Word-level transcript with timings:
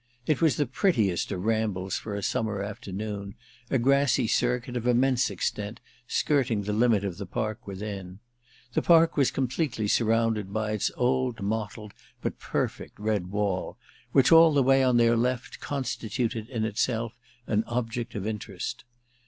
It 0.25 0.41
was 0.41 0.55
the 0.57 0.65
prettiest 0.65 1.31
of 1.31 1.45
rambles 1.45 1.95
for 1.97 2.15
a 2.15 2.23
summer 2.23 2.63
afternoon—a 2.63 3.77
grassy 3.77 4.25
circuit, 4.25 4.75
of 4.75 4.87
immense 4.87 5.29
extent, 5.29 5.79
skirting 6.07 6.63
the 6.63 6.73
limit 6.73 7.05
of 7.05 7.17
the 7.19 7.27
park 7.27 7.67
within. 7.67 8.17
The 8.73 8.81
park 8.81 9.15
was 9.15 9.29
completely 9.29 9.87
surrounded 9.87 10.51
by 10.51 10.71
its 10.71 10.89
old 10.97 11.43
mottled 11.43 11.93
but 12.19 12.39
perfect 12.39 12.99
red 12.99 13.27
wall, 13.27 13.77
which, 14.11 14.31
all 14.31 14.51
the 14.55 14.63
way 14.63 14.83
on 14.83 14.97
their 14.97 15.15
left, 15.15 15.59
constituted 15.59 16.49
in 16.49 16.65
itself 16.65 17.15
an 17.45 17.63
object 17.67 18.15
of 18.15 18.25
interest. 18.25 18.85